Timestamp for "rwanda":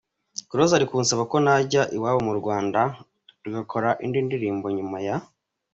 2.39-2.79